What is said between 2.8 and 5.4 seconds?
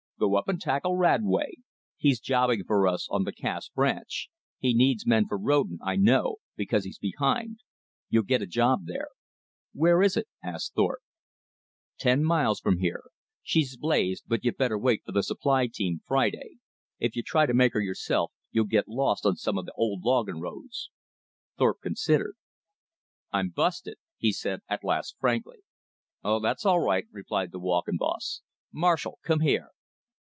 us on the Cass Branch. He needs men for